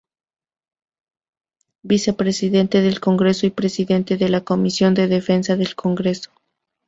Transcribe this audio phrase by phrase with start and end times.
[1.83, 6.31] Vicepresidente del Congreso y Presidente de la Comisión de Defensa del Congreso.